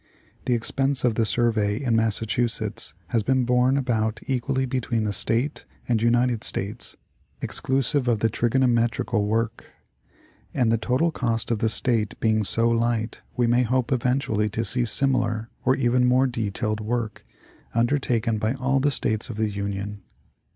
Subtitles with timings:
[0.45, 5.65] The expense of the Survey in Massachusetts has been borne about equally between the State
[5.87, 6.95] and United States,
[7.39, 9.67] exclusive of the trigonometrical work;
[10.55, 14.65] and the total cost to the State being so light, we may hope eventually to
[14.65, 17.23] see similar, or even more detailed work,
[17.75, 20.01] un dertaken by all the States of the Union.